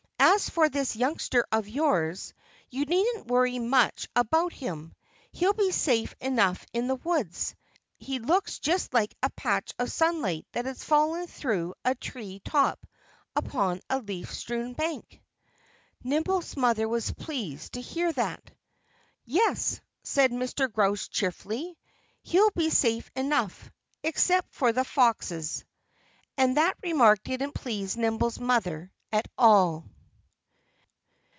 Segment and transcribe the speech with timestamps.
[0.21, 2.35] "And as for this youngster of yours,
[2.69, 4.93] you needn't worry much about him.
[5.31, 7.55] He'll be safe enough in the woods.
[7.97, 12.85] He looks just like a patch of sunlight that has fallen through a tree top
[13.35, 15.21] upon a leaf strewn bank."
[16.03, 18.43] Nimble's mother was pleased to hear that.
[19.25, 20.71] "Yes!" said Mr.
[20.71, 21.77] Grouse cheerfully.
[22.21, 23.71] "He'll be safe enough
[24.03, 25.65] except for the Foxes."
[26.37, 29.87] And that remark didn't please Nimble's mother at all.